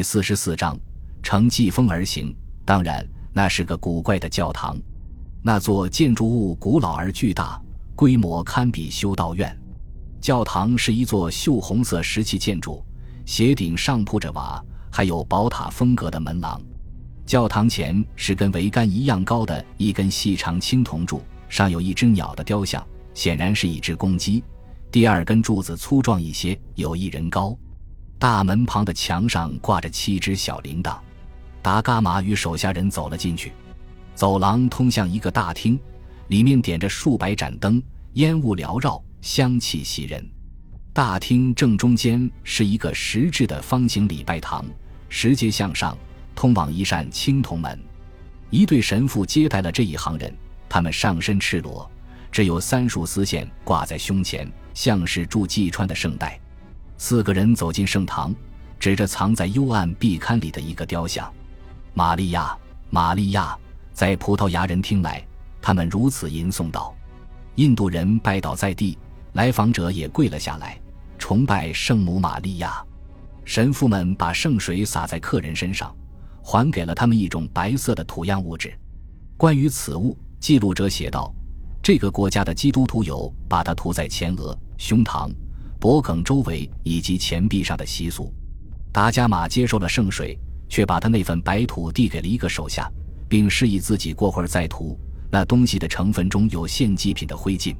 [0.00, 0.80] 第四十四章，
[1.22, 2.34] 乘季风而行。
[2.64, 4.74] 当然，那是个古怪的教堂。
[5.42, 7.60] 那座建筑物古老而巨大，
[7.94, 9.54] 规模堪比修道院。
[10.18, 12.82] 教堂是一座锈红色石砌建筑，
[13.26, 16.58] 斜顶上铺着瓦，还有宝塔风格的门廊。
[17.26, 22.82] 教堂前是跟桅杆一样高的一根细长青铜柱，上有一只鸟的雕像，
[23.12, 24.42] 显然是一只公鸡。
[24.90, 27.54] 第二根柱子粗壮一些，有一人高。
[28.20, 30.94] 大门旁的墙上挂着七只小铃铛。
[31.62, 33.50] 达伽马与手下人走了进去。
[34.14, 35.80] 走廊通向一个大厅，
[36.28, 37.82] 里面点着数百盏灯，
[38.12, 40.22] 烟雾缭绕，香气袭人。
[40.92, 44.66] 大厅正中间是一个石质的方形礼拜堂，
[45.08, 45.96] 石阶向上，
[46.34, 47.80] 通往一扇青铜门。
[48.50, 50.30] 一对神父接待了这一行人，
[50.68, 51.90] 他们上身赤裸，
[52.30, 54.46] 只有三束丝线挂在胸前。
[54.74, 56.38] 像是铸祭穿的圣带，
[57.02, 58.32] 四个人走进圣堂，
[58.78, 61.32] 指着藏在幽暗壁龛里的一个雕像
[61.94, 62.54] ：“玛利亚，
[62.90, 63.56] 玛利亚！”
[63.94, 65.26] 在葡萄牙人听来，
[65.62, 66.94] 他们如此吟诵道。
[67.54, 68.98] 印度人拜倒在地，
[69.32, 70.78] 来访者也跪了下来，
[71.18, 72.84] 崇拜圣母玛利亚。
[73.46, 75.96] 神父们把圣水洒在客人身上，
[76.42, 78.78] 还给了他们一种白色的土样物质。
[79.38, 81.34] 关于此物，记录者写道。
[81.82, 85.32] 这个国家的基督徒有把它涂在前额、胸膛、
[85.80, 88.30] 脖颈周围以及前臂上的习俗。
[88.92, 92.86] 达伽马接受了圣水，却把他那份白土递给了一个手下，
[93.30, 94.98] 并示意自己过会儿再涂。
[95.32, 97.74] 那东西的成分中有献祭品的灰烬。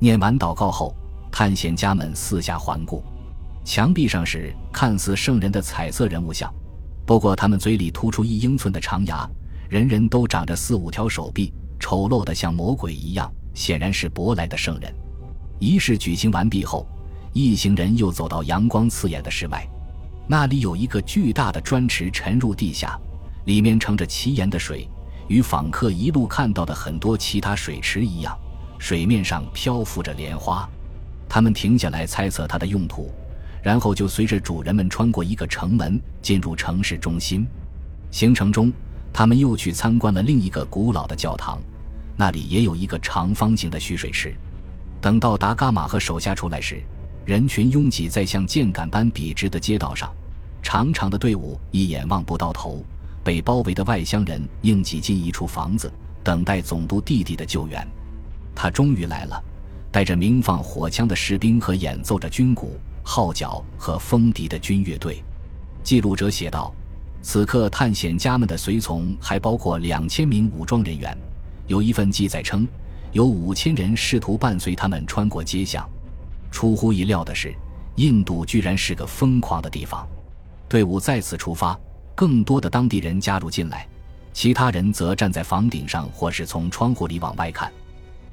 [0.00, 0.96] 念完祷告后，
[1.30, 3.04] 探险家们四下环顾，
[3.64, 6.50] 墙壁上是看似圣人的彩色人物像，
[7.04, 9.28] 不过他们嘴里突出一英寸的长牙，
[9.68, 11.52] 人人都长着四五条手臂。
[11.78, 14.90] 丑陋的像魔鬼一样，显然是舶来的圣人。
[15.58, 16.86] 仪式举行完毕后，
[17.36, 19.68] 一行人又走到阳光刺眼的室外，
[20.26, 22.98] 那里有一个巨大的砖池沉入地下，
[23.44, 24.88] 里面盛着奇岩的水，
[25.28, 28.34] 与访客一路看到的很多其他水池一样，
[28.78, 30.66] 水面上漂浮着莲花。
[31.28, 33.12] 他们停下来猜测它的用途，
[33.62, 37.46] 然后就随着主人们穿过一个城门，进入城市中心。
[38.10, 38.72] 行程中。
[39.12, 41.58] 他们又去参观了另一个古老的教堂，
[42.18, 44.34] 那里也有一个长方形的蓄水池。
[45.00, 46.82] 等到达伽马和手下出来时，
[47.26, 50.14] 人群拥挤在像箭杆般笔直的街道上，
[50.62, 52.84] 长长的队伍一眼望不到头。
[53.24, 55.92] 被包围的外乡人硬挤进一处房子，
[56.22, 57.84] 等待总督弟弟的救援。
[58.54, 59.42] 他终于来了，
[59.90, 65.20] 带着鸣放火枪的士兵和演奏着军鼓、号角和风笛的军乐队。
[65.82, 66.72] 记录者写道。
[67.22, 71.18] 此刻，探险家们的随从还包括两千名武装人员。
[71.66, 72.64] 有一份记载称，
[73.10, 75.84] 有五千人试图伴随他们穿过街巷。
[76.50, 77.54] 出乎意料的是，
[77.96, 80.06] 印度居然是个疯狂的地方。
[80.68, 81.78] 队伍再次出发，
[82.14, 83.86] 更多的当地人加入进来，
[84.32, 87.72] 其他人则站在房顶上或是从窗户里往外看。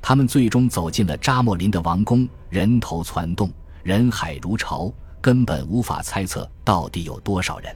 [0.00, 3.50] 他们最终走进了扎莫林的王宫，人头攒动，
[3.82, 7.74] 人海如潮，根本无法猜测到底有多少人。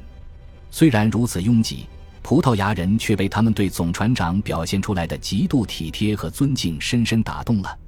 [0.71, 1.87] 虽然如此拥挤，
[2.23, 7.79] 葡萄牙人却被他们对总船长表现出来的极度体贴和尊敬深深打动了，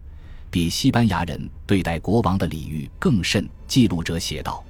[0.50, 3.48] 比西班牙人对待国王的礼遇更甚。
[3.66, 4.64] 记录者写道：“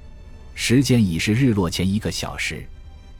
[0.54, 2.66] 时间已是日落前一个小时，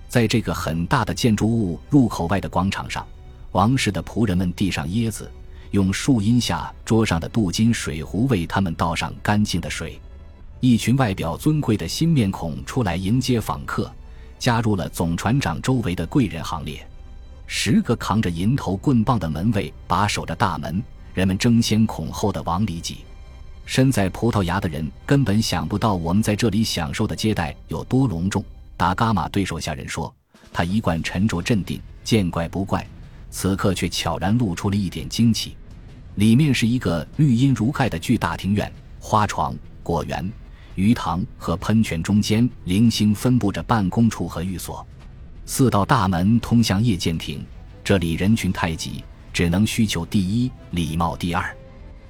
[0.08, 3.06] 在这个很大的建筑物入口外的广场上，
[3.52, 5.30] 王室的仆人们递上椰子，
[5.70, 10.00] 用树荫下桌上的镀金水壶为他们倒上干净的水。
[10.60, 13.90] 一群外表尊贵的新面孔出来迎接访客。”
[14.38, 16.88] 加入了总船长周围的贵人行列，
[17.48, 20.80] 十个扛着银头棍棒的门卫把守着大门，
[21.18, 22.98] 人们争先恐后的往里挤。
[23.66, 28.44] 身在葡萄牙的人根本想不到我们在这里享受的接待有多隆重。
[28.76, 30.14] 达伽马对手下人说
[30.54, 32.86] ：“他一贯沉着镇定，见怪不怪，
[33.32, 35.56] 此刻却悄然露出了一点惊奇。
[36.14, 39.52] 里面是一个绿荫如盖的巨大庭院，花床、
[39.82, 40.32] 果园。”
[40.76, 44.86] 鱼塘和喷泉中间零星分布着办公处和寓所，
[45.46, 47.44] 四道大门通向夜间亭。
[47.82, 49.02] 这里人群太挤，
[49.38, 51.56] 只能需求第一，礼貌第二。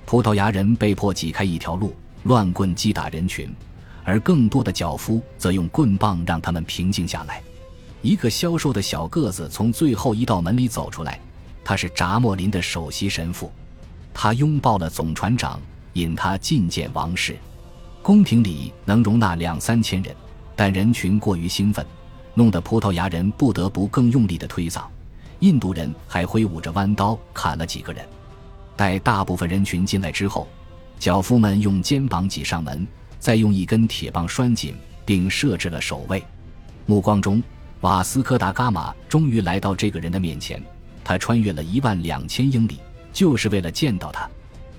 [0.06, 3.54] 葡萄牙人被迫挤开一条路，乱棍击打人群，
[4.02, 7.42] 而更多的脚夫则用棍棒让他们平静下来。
[8.00, 11.20] 一个消瘦的小个子从最后一道门里走出来，
[11.62, 13.52] 他是扎莫林的首席神父，
[14.14, 15.60] 他拥抱了总船长，
[15.92, 17.36] 引他觐见王室。
[18.00, 20.16] 宫廷里能容纳两三千人，
[20.56, 21.84] 但人群过于兴奋，
[22.32, 24.84] 弄得葡萄牙人不得不更用力地推搡。
[25.40, 28.04] 印度人还挥舞着弯刀砍了几个人。
[28.76, 30.46] 待大部分人群进来之后，
[30.98, 32.86] 脚夫们用肩膀挤上门，
[33.18, 34.74] 再用一根铁棒拴紧，
[35.04, 36.22] 并设置了守卫。
[36.86, 37.42] 目光中，
[37.80, 40.62] 瓦斯科达伽马终于来到这个人的面前。
[41.04, 42.78] 他穿越了一万两千英里，
[43.12, 44.28] 就是为了见到他。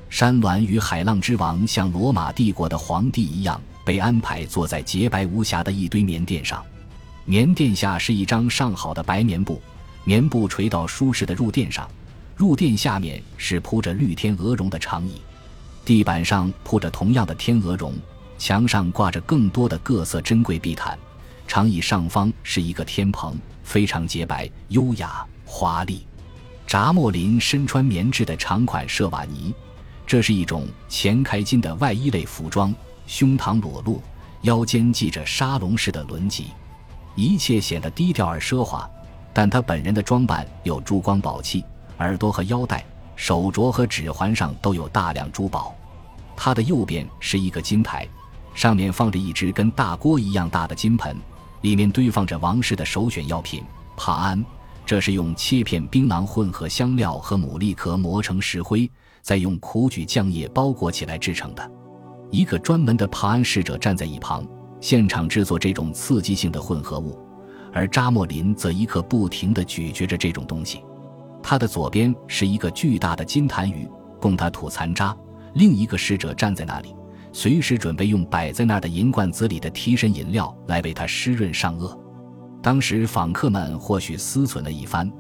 [0.09, 6.63] 山峦与海浪之王像罗马帝国的皇帝一样，被安排坐在洁白无瑕的一堆棉垫上。
[7.25, 9.61] 棉垫下是一张上好的白棉布，
[10.03, 11.89] 棉布垂到舒适的褥垫上，
[12.37, 15.21] 褥垫下面是铺着绿天鹅绒的长椅。
[15.85, 17.93] 地板上铺着同样的天鹅绒，
[18.37, 20.97] 墙上挂着更多的各色珍贵地毯。
[21.47, 26.05] 长椅上方是一个天棚，非常洁白、优雅、华丽。
[26.67, 29.51] 扎莫林身穿棉质的长款舍瓦尼，
[30.05, 32.71] 这是一种前开襟的外衣类服装，
[33.07, 33.99] 胸膛裸露，
[34.43, 36.43] 腰间系着沙龙式的轮髻，
[37.15, 38.87] 一切显得低调而奢华。
[39.39, 41.63] 但他本人的装扮有珠光宝气，
[41.99, 42.83] 耳朵和腰带、
[43.15, 45.73] 手镯和指环上都有大量珠宝。
[46.35, 48.05] 他的右边是一个金台，
[48.53, 51.15] 上面放着一只跟大锅一样大的金盆，
[51.61, 53.63] 里面堆放着王室的首选药品
[53.95, 54.43] 帕安。
[54.85, 61.71] 这是用切片槟榔混合香料和牡蛎壳磨成石灰，再用苦菊酱液包裹起来制成的。
[62.29, 64.45] 一个专门的帕安侍者站在一旁，
[64.81, 67.17] 现场制作这种刺激性的混合物，
[67.73, 70.83] 而扎莫林则一刻不停地咀嚼着这种东西。
[71.41, 73.89] 他的左边是一个巨大的金痰盂，
[74.19, 75.15] 供他吐残渣。
[75.53, 76.95] 另一个使者站在那里，
[77.31, 81.97] 随时准备用摆在那儿的银罐子里的提神饮料来为他湿润上颚。
[82.61, 85.11] 当时访客们或许思忖了一番，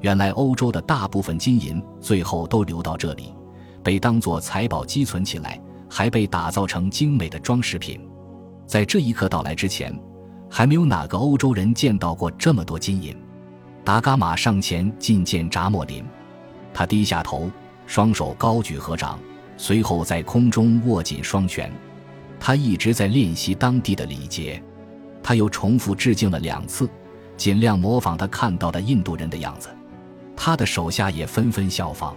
[0.00, 3.34] 原来欧洲的大部分金银最后都流到这里，
[3.82, 8.00] 被当作财宝积存起来，还被打造成精美的装饰品。
[8.66, 9.92] 在这一刻到来之前，
[10.54, 13.16] 还没有哪个欧洲人见到过这么多金银。
[13.82, 16.04] 达伽马上前觐见扎莫林，
[16.74, 17.50] 他低下头，
[17.86, 19.18] 双手高举合掌。
[19.56, 21.72] 随后在空中握紧双拳，
[22.38, 24.62] 他一直在练习当地的礼节。
[25.22, 26.86] 他又重复致敬了两次，
[27.34, 29.70] 尽量模仿他看到的印度人的样子。
[30.36, 32.14] 他的手下也纷纷效仿。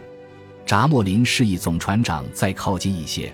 [0.66, 3.34] 扎莫林示意总船长再靠近一些。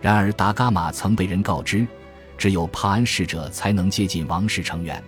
[0.00, 1.86] 然而达伽马曾被人告知，
[2.42, 5.00] 只有帕安使者才能接近王室成员。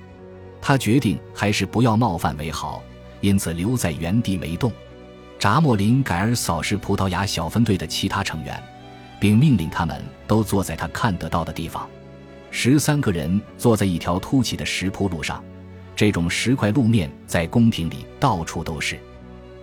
[0.62, 2.80] 他决定还是不要冒犯为好，
[3.20, 4.70] 因此留在原地没动。
[5.36, 8.62] 扎莫林改而扫视葡萄牙小分队的其他成员，
[9.18, 11.90] 并命令他们都坐在他看得到的地方。
[12.52, 15.42] 十三个人坐在一条凸起的石铺路上，
[15.96, 18.96] 这种石块路面在宫廷里到处都是。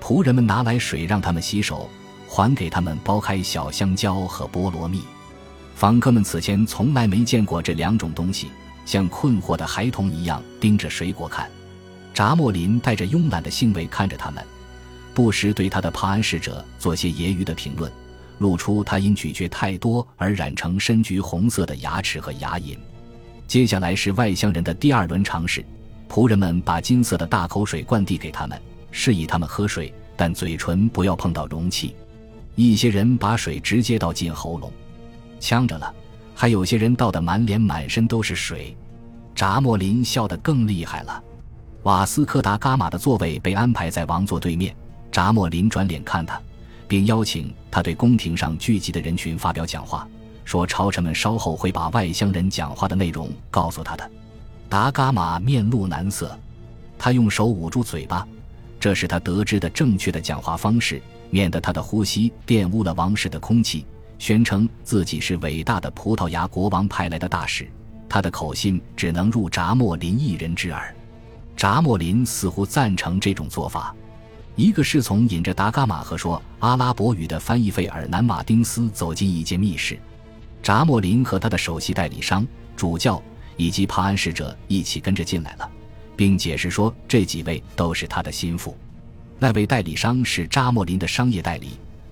[0.01, 1.89] 仆人们拿来水让他们洗手，
[2.27, 5.01] 还给他们剥开小香蕉和菠萝蜜。
[5.81, 8.51] 访客们此前从来没见过这两种东西，
[8.85, 11.49] 像困惑的孩童一样盯着水果看。
[12.13, 14.45] 扎莫林带着慵懒的兴味看着他们。
[15.11, 17.91] 不时对他的帕安使者做些揶揄的评论，
[18.37, 22.77] 露出他因咀嚼太多而染成深橘红色的牙齿和牙龈。
[23.47, 25.65] 接下来是外乡人的第二轮尝试，
[26.07, 28.61] 仆人们把金色的大口水灌递给他们，
[28.91, 31.95] 示意他们喝水，但嘴唇不要碰到容器。
[32.53, 34.71] 一些人把水直接倒进喉咙，
[35.41, 35.93] 呛着了；
[36.33, 38.77] 还有些人倒得满脸满身都是水。
[39.35, 41.21] 扎莫林笑得更厉害了。
[41.83, 44.73] 瓦斯科达伽马的座位被安排在王座对面。
[45.11, 46.41] 扎莫林转脸看他，
[46.87, 50.07] 并邀请他对宫廷上聚集的人群发表讲话，
[50.45, 54.09] 说：“朝臣们稍后会把外乡人讲话的内容告诉他的。”
[54.69, 56.37] 达伽马面露难色，
[56.97, 58.25] 他用手捂住嘴巴，
[58.79, 63.85] 这是他得知的正确的讲话方式，免得他的呼吸玷污了王室的空气。
[64.21, 67.67] 宣称自己是伟大的葡萄牙国王派来的大使，
[68.07, 70.95] 他的口信只能入扎莫林一人之耳。
[71.57, 73.95] 扎莫林似乎赞成这种做法。
[74.55, 79.97] 一个侍从引着达伽马和说阿拉伯语的翻译费尔南·马丁斯走进一间密室，
[80.61, 83.19] 扎莫林和他的首席代理商、主教
[83.57, 85.67] 以及帕安使者一起跟着进来了，
[86.15, 88.77] 并解释说这几位都是他的心腹。
[89.39, 91.71] 那位代理商是扎莫林的商业代理，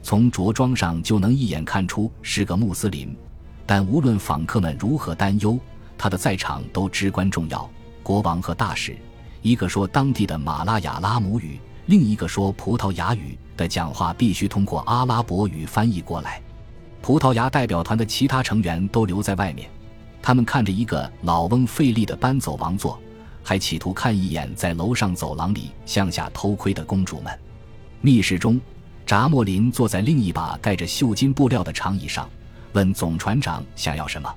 [0.09, 3.15] 从着装上就能一眼看出是个穆斯林。
[3.63, 5.55] 但无论访客们如何担忧，
[5.99, 7.69] 他的在场都至关重要。
[8.01, 8.97] 国王和大使，
[9.43, 11.59] 一个说当地的马拉雅拉姆语。
[11.85, 16.41] 另一个说葡萄牙语的讲话必须通过阿拉伯语翻译过来。
[17.03, 19.69] 葡萄牙代表团的其他成员都留在外面，
[20.23, 22.99] 他们看着一个老翁费力地搬走王座，
[23.43, 27.31] 还企图看一眼在楼上走廊里向下偷窥的公主们。
[28.01, 28.59] 密室中，
[29.09, 32.29] 扎莫林坐在另一把盖着绣金布料的长椅上，
[32.73, 34.31] 问总船长想要什么。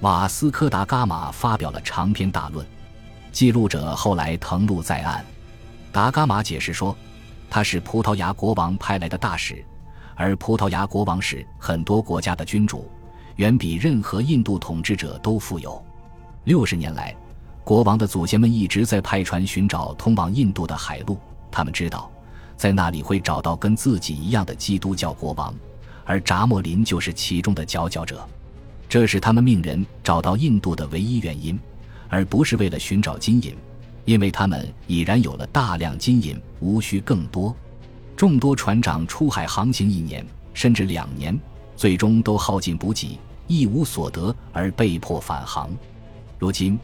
[0.00, 2.66] 瓦斯科达伽马发表了长篇大论，
[3.32, 5.24] 记录者后来誊录在案。
[5.90, 6.94] 达伽马解释说，
[7.48, 9.64] 他是葡萄牙国王派来的大使，
[10.14, 12.90] 而葡萄牙国王是很多国家的君主，
[13.36, 15.82] 远比任何印度统治者都富有。
[16.44, 17.16] 六十年来，
[17.64, 21.18] 国王的祖先们一直在派船寻找通往印度的海路，
[21.50, 22.11] 他们知道，
[22.62, 25.52] 在那里会找到跟自己一样的基督教国王，
[26.04, 28.24] 而扎莫林就是其中的佼佼者。
[28.88, 31.58] 这是他们命人找到印度的唯一原因，
[32.08, 33.52] 而不是为了寻找金银，
[34.04, 37.52] 因为他们已然有了大量金银，无需更多。
[38.16, 41.36] 众多船长出海航行一年甚至两年，
[41.74, 45.68] 最终都耗尽补给，一无所得而被迫返航。
[46.38, 46.78] 如今。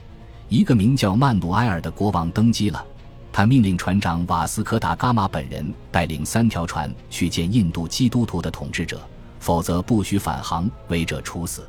[0.48, 2.84] 一个名叫曼努埃尔的国王登基了，
[3.32, 9.00] 他命令船长瓦斯科达伽马本人带领三条船去见印度基督徒的统治者，
[9.38, 11.68] 否则不许返航，违者处死。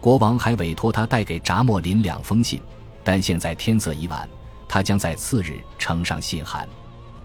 [0.00, 2.60] 国王还委托他带给扎莫林两封信，
[3.02, 4.28] 但现在天色已晚，
[4.68, 6.68] 他将在次日呈上信函。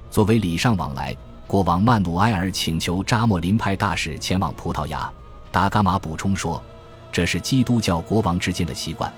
[0.09, 1.15] 作为礼尚往来，
[1.45, 5.11] 国王曼努埃尔请求扎莫林派大使前往葡萄牙。
[5.51, 6.61] 达伽马补充说
[7.11, 9.11] ：“这是基督教国王之间的习惯。”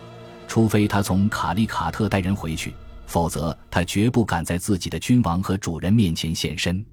[0.48, 2.74] 除非他从卡利卡特带人回去，
[3.08, 6.86] 否则他绝不敢在自己的君王和主人面前现身。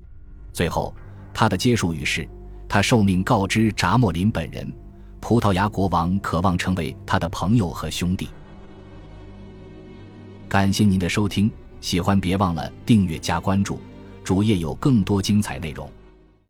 [0.52, 0.94] 最后，
[1.34, 2.26] 他的结束语是：
[2.66, 4.72] 他受命告知扎莫林本人，
[5.20, 8.28] 葡萄牙国王渴望成为他的朋友和兄弟。
[10.48, 13.80] 感谢您的收听，喜欢别忘了订阅加关注，
[14.22, 15.90] 主页有更多精彩内容。